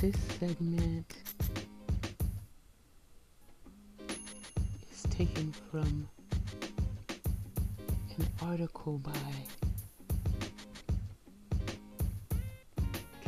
[0.00, 1.12] This segment
[4.92, 6.08] is taken from
[8.16, 9.10] an article by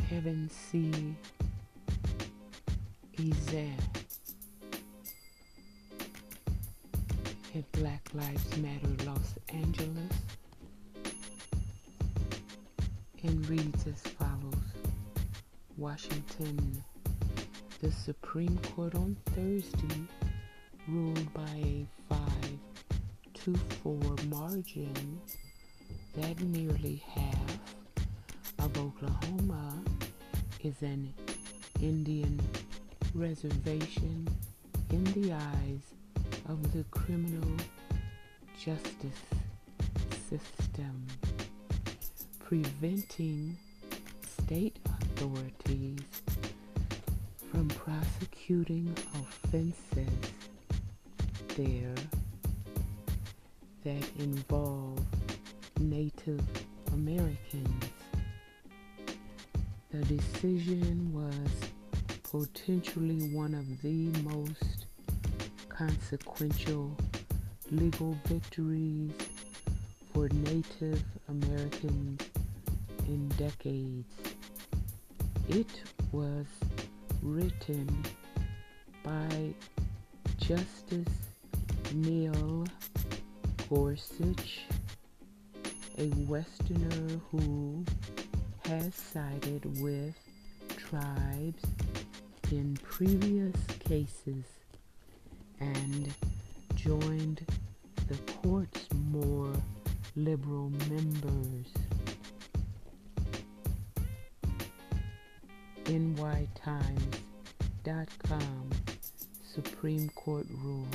[0.07, 0.91] Kevin C.
[3.17, 3.73] Ezan
[7.53, 10.13] at Black Lives Matter Los Angeles
[13.23, 14.20] and reads as follows
[15.77, 16.83] Washington.
[17.81, 20.01] The Supreme Court on Thursday
[20.87, 22.19] ruled by a 5
[23.33, 23.95] to 4
[24.29, 25.19] margin
[26.15, 27.59] that nearly half
[28.59, 29.83] of Oklahoma
[30.63, 31.13] is an
[31.81, 32.39] Indian
[33.15, 34.27] reservation
[34.91, 35.93] in the eyes
[36.47, 37.57] of the criminal
[38.63, 39.23] justice
[40.29, 41.07] system,
[42.39, 43.57] preventing
[44.51, 46.01] state authorities
[47.49, 50.09] from prosecuting offenses
[51.55, 51.95] there
[53.85, 54.99] that involve
[55.79, 56.43] Native
[56.91, 57.85] Americans.
[59.89, 61.69] The decision was
[62.29, 64.87] potentially one of the most
[65.69, 66.93] consequential
[67.71, 69.13] legal victories
[70.13, 72.21] for Native Americans
[73.07, 74.30] in decades.
[75.53, 75.81] It
[76.13, 76.45] was
[77.21, 78.05] written
[79.03, 79.53] by
[80.37, 81.33] Justice
[81.93, 82.65] Neil
[83.69, 84.61] Gorsuch,
[85.97, 87.83] a Westerner who
[88.63, 90.15] has sided with
[90.77, 91.65] tribes
[92.49, 94.45] in previous cases
[95.59, 96.13] and
[96.75, 97.45] joined
[98.07, 99.51] the court's more
[100.15, 100.69] liberal
[105.91, 107.09] NYTimes.com
[109.53, 110.87] Supreme Court rules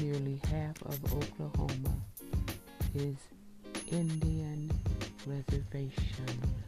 [0.00, 1.94] nearly half of Oklahoma
[2.94, 3.16] is
[3.92, 4.70] Indian
[5.26, 6.67] reservation.